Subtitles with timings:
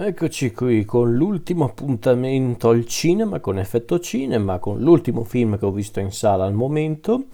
[0.00, 5.72] Eccoci qui con l'ultimo appuntamento al cinema, con effetto cinema, con l'ultimo film che ho
[5.72, 7.24] visto in sala al momento.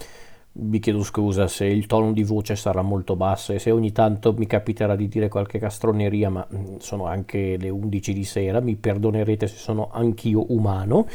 [0.52, 4.32] Vi chiedo scusa se il tono di voce sarà molto basso e se ogni tanto
[4.32, 8.76] mi capiterà di dire qualche castroneria, ma mm, sono anche le 11 di sera, mi
[8.76, 11.06] perdonerete se sono anch'io umano.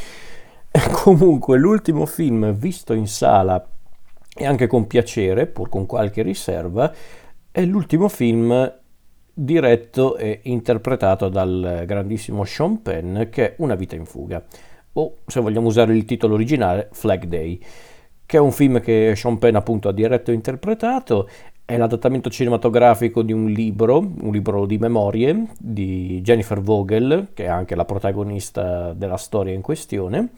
[1.03, 3.67] Comunque, l'ultimo film visto in sala
[4.35, 6.93] e anche con piacere, pur con qualche riserva,
[7.49, 8.78] è l'ultimo film
[9.41, 14.43] diretto e interpretato dal grandissimo Sean Penn che è Una vita in fuga,
[14.93, 17.59] o se vogliamo usare il titolo originale Flag Day,
[18.25, 21.29] che è un film che Sean Penn appunto ha diretto e interpretato,
[21.63, 27.47] è l'adattamento cinematografico di un libro, un libro di memorie di Jennifer Vogel, che è
[27.47, 30.31] anche la protagonista della storia in questione.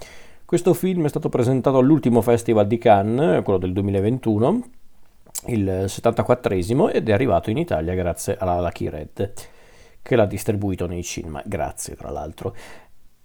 [0.45, 4.63] Questo film è stato presentato all'ultimo festival di Cannes, quello del 2021,
[5.47, 9.33] il 74esimo ed è arrivato in Italia grazie alla Lucky Red
[10.01, 12.55] che l'ha distribuito nei cinema, grazie tra l'altro.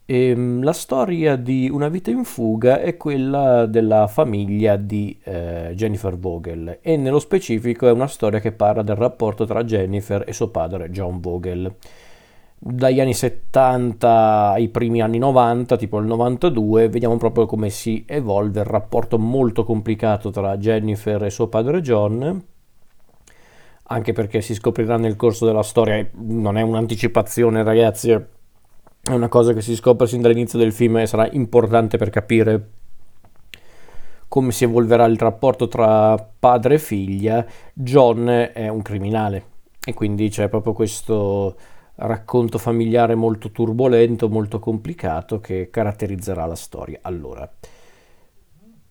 [0.05, 5.73] E, ehm, la storia di Una vita in fuga è quella della famiglia di eh,
[5.75, 10.33] Jennifer Vogel e nello specifico è una storia che parla del rapporto tra Jennifer e
[10.33, 11.75] suo padre John Vogel
[12.59, 18.61] dagli anni 70 ai primi anni 90, tipo il 92, vediamo proprio come si evolve
[18.61, 22.45] il rapporto molto complicato tra Jennifer e suo padre John,
[23.89, 29.53] anche perché si scoprirà nel corso della storia, non è un'anticipazione ragazzi, è una cosa
[29.53, 32.71] che si scopre sin dall'inizio del film e sarà importante per capire
[34.29, 37.47] come si evolverà il rapporto tra padre e figlia.
[37.73, 39.45] John è un criminale
[39.85, 41.55] e quindi c'è proprio questo
[41.97, 46.99] racconto familiare molto turbolento, molto complicato che caratterizzerà la storia.
[47.03, 47.51] Allora,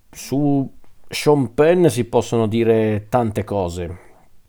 [0.09, 0.71] su
[1.07, 3.97] Sean Penn si possono dire tante cose,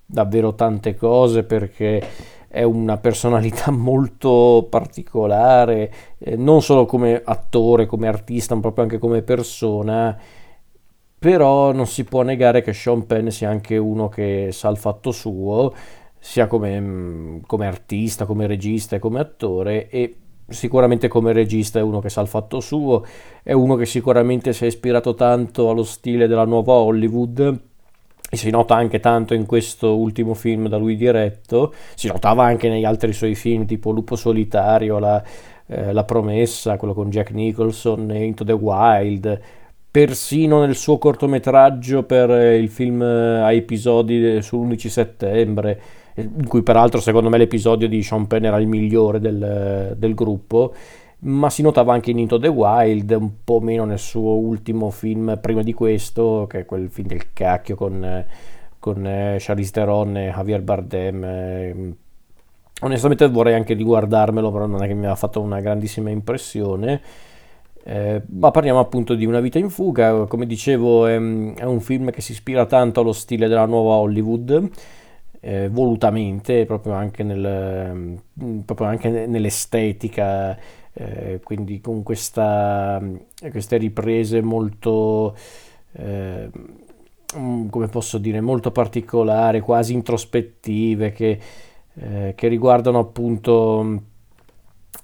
[0.06, 8.08] davvero tante cose perché è una personalità molto particolare, eh, non solo come attore, come
[8.08, 10.18] artista, ma proprio anche come persona.
[11.18, 15.10] Però non si può negare che Sean Penn sia anche uno che sa il fatto
[15.10, 15.74] suo,
[16.18, 20.16] sia come, mm, come artista, come regista e come attore e
[20.48, 23.04] sicuramente come regista è uno che sa il fatto suo,
[23.42, 27.60] è uno che sicuramente si è ispirato tanto allo stile della nuova Hollywood
[28.28, 32.68] e si nota anche tanto in questo ultimo film da lui diretto, si notava anche
[32.68, 35.22] negli altri suoi film tipo Lupo Solitario, La,
[35.66, 39.40] eh, la Promessa, quello con Jack Nicholson, Into the Wild,
[39.90, 45.80] persino nel suo cortometraggio per il film a episodi sull'11 settembre
[46.16, 50.72] in cui peraltro secondo me l'episodio di Sean Penn era il migliore del, del gruppo,
[51.18, 55.38] ma si notava anche in Into the Wild, un po' meno nel suo ultimo film
[55.40, 58.24] prima di questo, che è quel film del cacchio con,
[58.78, 61.24] con eh, Charlize Theron e Javier Bardem.
[61.24, 61.94] Eh,
[62.82, 67.00] onestamente vorrei anche riguardarmelo, però non è che mi ha fatto una grandissima impressione.
[67.82, 72.10] Eh, ma parliamo appunto di Una vita in fuga, come dicevo è, è un film
[72.10, 74.70] che si ispira tanto allo stile della nuova Hollywood
[75.46, 80.58] eh, volutamente, proprio anche, nel, mm, proprio anche nell'estetica,
[80.92, 83.00] eh, quindi con questa,
[83.52, 85.36] queste riprese molto,
[85.92, 86.50] eh,
[87.36, 91.38] mm, come posso dire, molto particolari, quasi introspettive, che,
[91.94, 94.02] eh, che riguardano appunto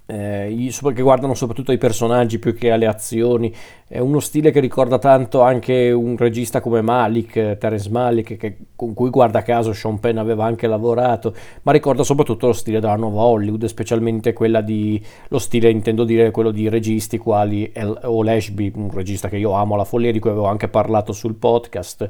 [0.05, 3.53] eh, che guardano soprattutto ai personaggi più che alle azioni.
[3.87, 8.93] È uno stile che ricorda tanto anche un regista come Malik, Terence Malik, che, con
[8.93, 13.21] cui guarda caso Sean Penn aveva anche lavorato, ma ricorda soprattutto lo stile della nuova
[13.21, 18.71] Hollywood, specialmente quella di, lo stile intendo dire quello di registi quali El, o Lashby,
[18.75, 22.09] un regista che io amo alla follia, di cui avevo anche parlato sul podcast.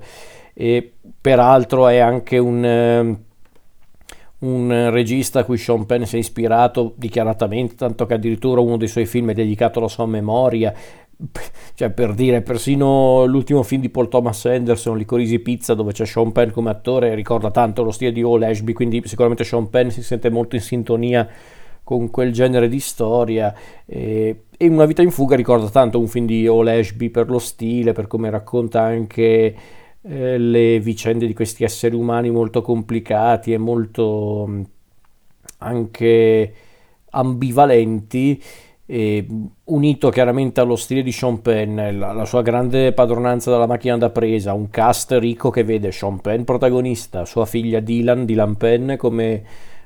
[0.54, 3.18] E peraltro è anche un ehm,
[4.44, 8.88] un regista a cui Sean Penn si è ispirato dichiaratamente, tanto che addirittura uno dei
[8.88, 10.74] suoi film è dedicato alla sua memoria.
[11.76, 16.31] Cioè, per dire, persino l'ultimo film di Paul Thomas Anderson, Licorisi Pizza, dove c'è Sean
[16.31, 20.04] Penn come attore, ricorda tanto lo stile di Hall Ashby, quindi sicuramente Sean Penn si
[20.04, 21.28] sente molto in sintonia
[21.84, 23.54] con quel genere di storia.
[23.86, 27.39] E, e Una vita in fuga ricorda tanto un film di Hall Ashby per lo
[27.39, 29.56] stile, per come racconta anche
[30.03, 34.61] eh, le vicende di questi esseri umani molto complicati e molto mm,
[35.59, 36.53] anche
[37.11, 38.41] ambivalenti,
[38.85, 39.25] e
[39.65, 44.09] unito chiaramente allo stile di Sean Penn, la, la, sua grande padronanza della macchina da
[44.09, 49.44] presa, un cast ricco che vede Sean Penn protagonista, sua figlia Dylan, Dylan Penn come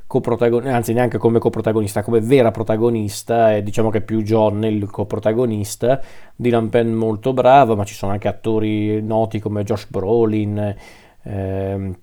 [0.07, 4.89] coprotagonista, anzi neanche come coprotagonista, come vera protagonista, e diciamo che più John è il
[4.89, 6.01] coprotagonista,
[6.35, 10.75] Dylan Penn molto brava, ma ci sono anche attori noti come Josh Brolin,
[11.23, 11.97] ehm,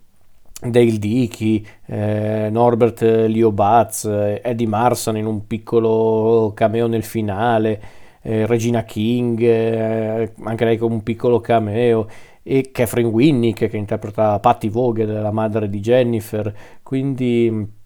[0.60, 7.80] Dale Dickey, eh, Norbert Leo Batz, eh, Eddie Marsan in un piccolo cameo nel finale,
[8.22, 12.06] eh, Regina King, eh, anche lei con un piccolo cameo,
[12.42, 17.82] e Catherine Winnick che interpreta Patty Vogel, la madre di Jennifer, quindi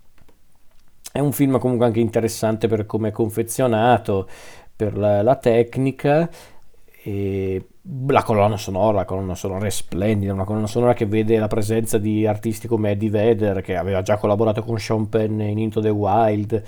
[1.12, 4.28] è un film comunque anche interessante per come è confezionato,
[4.74, 6.28] per la, la tecnica
[7.02, 7.66] e
[8.08, 11.98] la colonna sonora, la colonna sonora è splendida, una colonna sonora che vede la presenza
[11.98, 15.88] di artisti come Eddie Vedder, che aveva già collaborato con Sean Penn in Into the
[15.88, 16.62] Wild,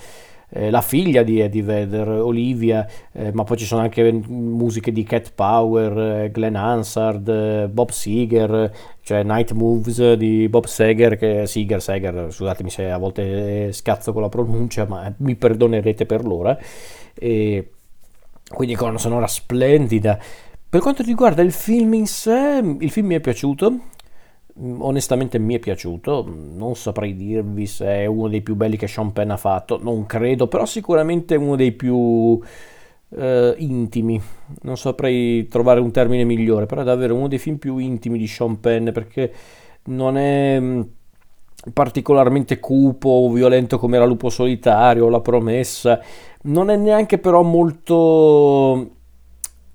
[0.53, 5.03] eh, la figlia di Eddie Vedder, Olivia, eh, ma poi ci sono anche musiche di
[5.03, 8.71] Cat Power, eh, Glenn Hansard, eh, Bob Seger,
[9.01, 14.21] cioè Night Moves di Bob Seger, che Seger, Seger, scusatemi se a volte scazzo con
[14.21, 16.57] la pronuncia, ma mi perdonerete per l'ora.
[17.13, 17.69] E
[18.49, 20.19] quindi colonna sonora splendida.
[20.69, 23.77] Per quanto riguarda il film in sé, il film mi è piaciuto, mm,
[24.55, 29.13] onestamente mi è piaciuto, non saprei dirvi se è uno dei più belli che Sean
[29.13, 32.39] Penn ha fatto, non credo, però sicuramente uno dei più
[33.09, 34.21] eh, intimi,
[34.63, 38.27] non saprei trovare un termine migliore, però è davvero uno dei film più intimi di
[38.27, 39.33] Sean Penn perché
[39.85, 40.81] non è mm,
[41.73, 45.99] particolarmente cupo o violento come era Lupo Solitario o La Promessa,
[46.43, 48.99] non è neanche però molto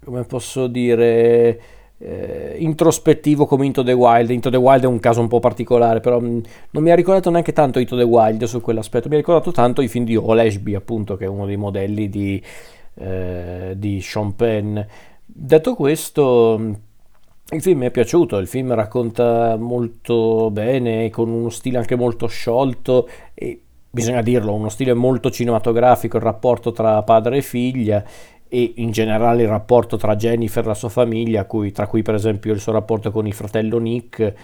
[0.06, 1.60] come posso dire,
[1.98, 4.30] eh, introspettivo come Into the Wild.
[4.30, 6.40] Into the Wild è un caso un po' particolare, però mh, mm,
[6.70, 9.82] non mi ha ricordato neanche tanto Into the Wild su quell'aspetto, mi ha ricordato tanto
[9.82, 12.42] i film di Oleshby, appunto, che è uno dei modelli di,
[12.94, 14.78] eh, di Sean Penn.
[15.24, 16.72] Detto questo, mm,
[17.50, 22.26] il film mi è piaciuto, il film racconta molto bene, con uno stile anche molto
[22.26, 28.04] sciolto e bisogna dirlo, uno stile molto cinematografico, il rapporto tra padre e figlia
[28.48, 32.14] e in generale il rapporto tra Jennifer e la sua famiglia, cui, tra cui per
[32.14, 34.34] esempio il suo rapporto con il fratello Nick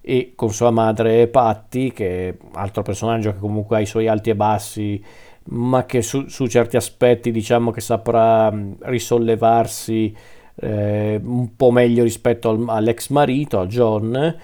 [0.00, 4.30] e con sua madre Patty, che è altro personaggio che comunque ha i suoi alti
[4.30, 5.02] e bassi,
[5.44, 10.14] ma che su, su certi aspetti diciamo che saprà risollevarsi
[10.56, 14.36] eh, un po' meglio rispetto al, all'ex marito, a John,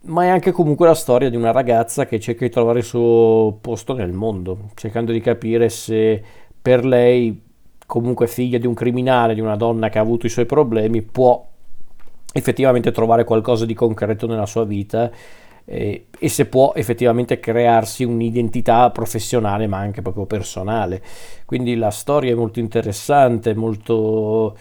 [0.00, 3.58] ma è anche comunque la storia di una ragazza che cerca di trovare il suo
[3.60, 6.22] posto nel mondo, cercando di capire se
[6.60, 7.46] per lei
[7.88, 11.42] comunque figlia di un criminale, di una donna che ha avuto i suoi problemi, può
[12.34, 15.10] effettivamente trovare qualcosa di concreto nella sua vita
[15.64, 21.02] eh, e se può effettivamente crearsi un'identità professionale ma anche proprio personale.
[21.46, 24.54] Quindi la storia è molto interessante, molto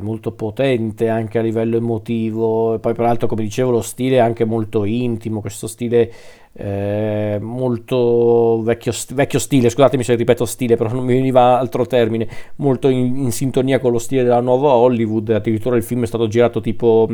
[0.00, 2.74] molto potente anche a livello emotivo.
[2.74, 6.10] E poi peraltro come dicevo lo stile è anche molto intimo questo stile
[6.54, 12.26] eh, molto vecchio, vecchio, stile scusatemi se ripeto stile però non mi veniva altro termine
[12.56, 15.30] molto in, in sintonia con lo stile della nuova Hollywood.
[15.30, 17.08] Addirittura il film è stato girato tipo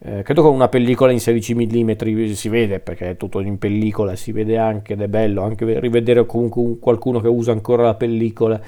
[0.00, 1.90] eh, credo con una pellicola in 16 mm
[2.32, 6.24] si vede perché è tutto in pellicola si vede anche ed è bello anche rivedere
[6.24, 8.60] comunque qualcuno che usa ancora la pellicola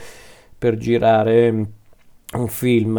[0.59, 1.67] per girare
[2.35, 2.99] un film.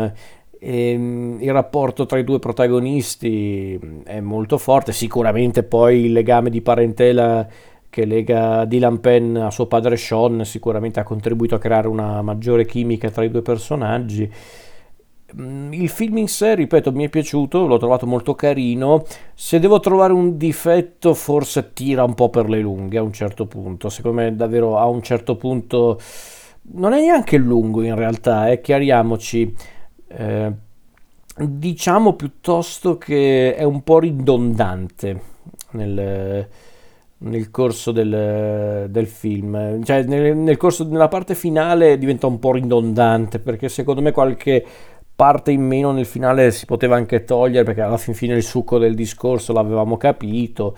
[0.60, 6.50] E, ehm, il rapporto tra i due protagonisti è molto forte, sicuramente poi il legame
[6.50, 7.48] di parentela
[7.90, 12.66] che lega Dylan Penn a suo padre Sean sicuramente ha contribuito a creare una maggiore
[12.66, 14.32] chimica tra i due personaggi.
[15.40, 19.04] Mm, il film in sé, ripeto, mi è piaciuto, l'ho trovato molto carino.
[19.34, 23.46] Se devo trovare un difetto, forse tira un po' per le lunghe a un certo
[23.46, 23.90] punto.
[23.90, 26.00] Secondo me, davvero a un certo punto
[26.74, 29.56] non è neanche lungo in realtà, eh, chiariamoci.
[30.08, 30.54] Eh,
[31.38, 35.22] diciamo piuttosto che è un po' ridondante
[35.72, 36.48] nel,
[37.18, 42.52] nel corso del, del, film, cioè nel, nel corso della parte finale diventa un po'
[42.52, 44.64] ridondante perché secondo me qualche
[45.16, 48.78] parte in meno nel finale si poteva anche togliere perché alla fin fine il succo
[48.78, 50.76] del discorso l'avevamo capito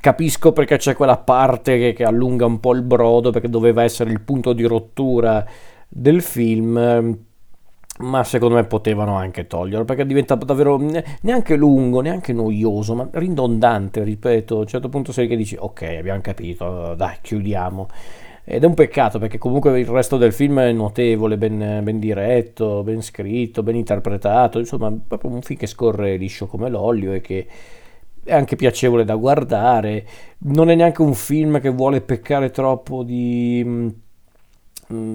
[0.00, 4.10] capisco perché c'è quella parte che, che, allunga un po' il brodo perché doveva essere
[4.10, 5.44] il punto di rottura
[5.88, 7.24] del film
[7.98, 10.78] ma secondo me potevano anche toglierlo perché diventa davvero
[11.22, 14.56] neanche lungo neanche noioso ma ridondante ripeto.
[14.56, 17.88] A un certo punto sei che dici ok abbiamo capito dai chiudiamo.
[18.48, 22.84] Ed è un peccato perché comunque il resto del film è notevole, ben, ben diretto,
[22.84, 27.46] ben scritto, ben interpretato, insomma proprio un film che scorre liscio come l'olio e che
[28.26, 30.06] è anche piacevole da guardare,
[30.38, 33.88] non è neanche un film che vuole peccare troppo di, mm,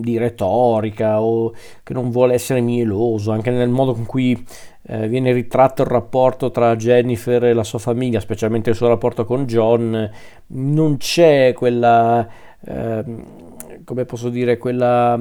[0.01, 1.53] di retorica o
[1.83, 4.45] che non vuole essere mieloso, anche nel modo con cui
[4.83, 9.25] eh, viene ritratto il rapporto tra Jennifer e la sua famiglia, specialmente il suo rapporto
[9.25, 10.09] con John,
[10.47, 12.27] non c'è quella,
[12.65, 13.03] eh,
[13.83, 15.19] come posso dire, quella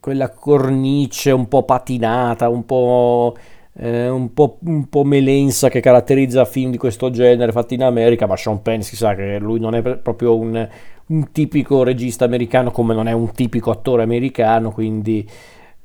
[0.00, 3.36] quella cornice un po' patinata, un po'
[3.74, 8.26] eh, un, po', un po' melensa che caratterizza film di questo genere fatti in America,
[8.26, 10.68] ma Sean Penn si sa che lui non è proprio un,
[11.06, 15.28] un tipico regista americano come non è un tipico attore americano, quindi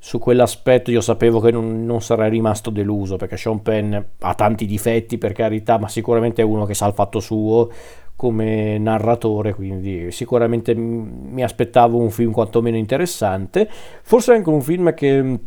[0.00, 4.64] su quell'aspetto io sapevo che non, non, sarei rimasto deluso perché Sean Penn ha tanti
[4.64, 7.68] difetti per carità ma sicuramente è uno che sa il fatto suo
[8.14, 13.68] come narratore quindi sicuramente mi aspettavo un film quantomeno interessante.
[14.02, 15.38] Forse anche un film che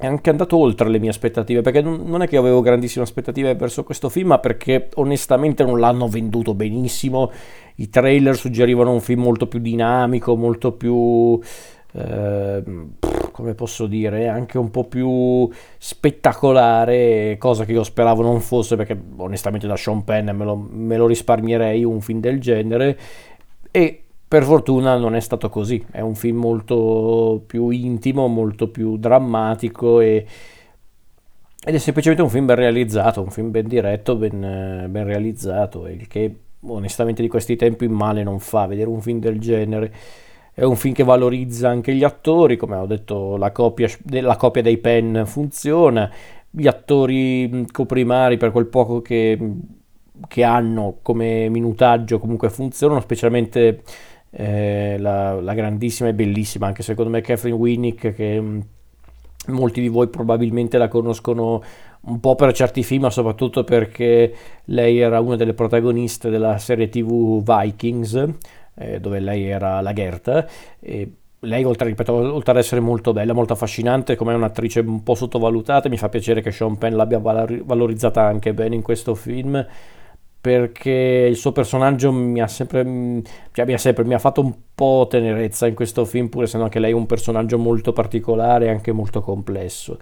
[0.00, 3.84] è anche andato oltre le mie aspettative perché non è che avevo grandissime aspettative verso
[3.84, 7.30] questo film ma perché onestamente non l'hanno venduto benissimo.
[7.76, 11.38] I trailer suggerivano un film molto più dinamico molto più
[11.92, 12.62] eh,
[13.30, 18.98] come posso dire, anche un po' più spettacolare, cosa che io speravo non fosse, perché
[19.16, 22.98] onestamente da Sean Penn me lo, me lo risparmierei un film del genere,
[23.70, 28.96] e per fortuna non è stato così, è un film molto più intimo, molto più
[28.96, 30.24] drammatico e,
[31.64, 36.06] ed è semplicemente un film ben realizzato, un film ben diretto, ben, ben realizzato, il
[36.06, 39.92] che onestamente di questi tempi male non fa, vedere un film del genere.
[40.54, 44.62] È un film che valorizza anche gli attori, come ho detto la coppia, la coppia
[44.62, 46.08] dei Penn funziona,
[46.48, 49.36] gli attori coprimari per quel poco che,
[50.28, 53.82] che hanno come minutaggio comunque funzionano, specialmente
[54.30, 58.42] eh, la, la, grandissima e bellissima, anche secondo me Catherine Winnick che
[59.46, 61.62] molti di voi probabilmente la conoscono
[62.02, 64.34] un po' per certi film, ma soprattutto perché
[64.66, 68.28] lei era una delle protagoniste della serie TV Vikings
[68.76, 70.46] eh, dove lei era la Gerta.
[70.78, 75.14] E lei, oltre, ripeto, oltre ad essere molto bella, molto affascinante, come un'attrice un po'
[75.14, 79.66] sottovalutata, mi fa piacere che Sean Penn l'abbia valorizzata anche bene in questo film
[80.40, 84.54] perché il suo personaggio mi ha sempre, cioè mi ha sempre mi ha fatto un
[84.74, 88.92] po' tenerezza in questo film pur essendo anche lei un personaggio molto particolare e anche
[88.92, 89.98] molto complesso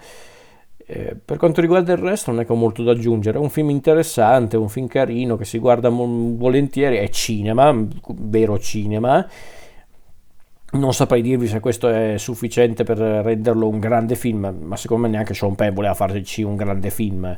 [0.90, 3.50] eh, per quanto riguarda il resto non è che ho molto da aggiungere, è un
[3.50, 7.76] film interessante, un film carino che si guarda volentieri, è cinema,
[8.14, 9.28] vero cinema.
[10.70, 15.08] Non saprei dirvi se questo è sufficiente per renderlo un grande film, ma secondo me
[15.08, 17.34] neanche Sean Penn voleva farci un grande film.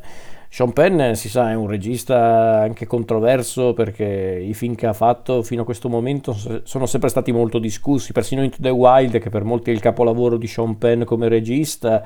[0.49, 4.03] Sean Penn, si sa, è un regista anche controverso perché
[4.45, 8.43] i film che ha fatto fino a questo momento sono sempre stati molto discussi, persino
[8.43, 12.05] Into the Wild, che per molti è il capolavoro di Sean Penn come regista,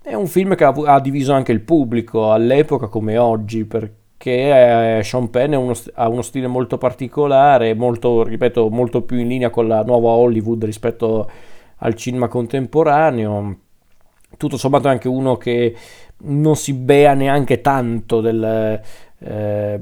[0.00, 5.30] è un film che ha, diviso anche il pubblico all'epoca come oggi, perché eh, Sean
[5.30, 9.82] Penn uno, ha uno stile molto particolare, molto, ripeto, molto più in linea con la
[9.82, 11.30] nuova Hollywood rispetto
[11.78, 13.58] al cinema contemporaneo.
[14.36, 15.74] Tutto sommato è anche uno che
[16.18, 18.80] non si bea neanche tanto del,
[19.18, 19.78] eh,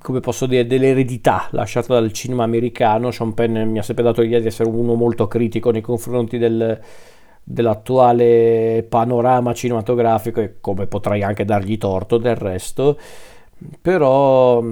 [0.00, 3.10] come posso dire, dell'eredità lasciata dal cinema americano.
[3.10, 6.80] Sean Penn mi ha sempre dato l'idea di essere uno molto critico nei confronti del,
[7.44, 12.98] dell'attuale panorama cinematografico e come potrei anche dargli torto del resto,
[13.80, 14.62] però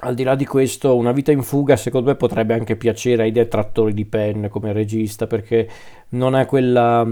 [0.00, 3.32] al di là di questo una vita in fuga secondo me potrebbe anche piacere ai
[3.32, 5.68] detrattori di Penn come regista perché
[6.10, 7.06] non ha quella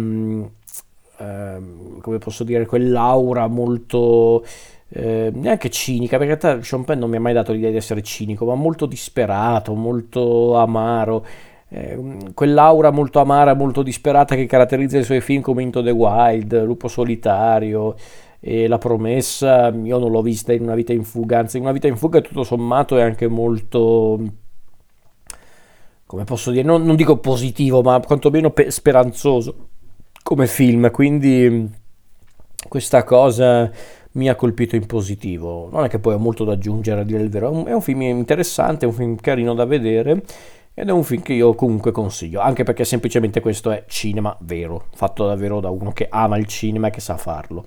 [1.19, 1.57] eh,
[2.01, 4.45] come posso dire quell'aura molto
[4.95, 7.77] eh, neanche cinica, perché in realtà Sean Penn non mi ha mai dato l'idea di
[7.77, 11.25] essere cinico, ma molto disperato, molto amaro
[11.75, 11.99] eh,
[12.35, 16.87] quell'aura molto amara, molto disperata che caratterizza i suoi film come Into the Wild, Lupo
[16.87, 17.95] Solitario
[18.45, 21.71] e La Promessa, io non l'ho vista in Una vita in fuga, anzi in Una
[21.71, 24.21] vita in fuga tutto sommato è anche molto,
[26.07, 29.69] come posso dire, non, non dico positivo, ma quantomeno pe- speranzoso
[30.25, 31.71] come film, quindi
[32.69, 33.71] questa cosa
[34.13, 35.69] mi ha colpito in positivo.
[35.71, 38.03] Non è che poi ho molto da aggiungere a dire il vero, è un film
[38.03, 40.21] interessante, è un film carino da vedere
[40.75, 44.87] ed è un film che io comunque consiglio, anche perché semplicemente questo è cinema vero,
[44.95, 47.67] fatto davvero da uno che ama il cinema e che sa farlo.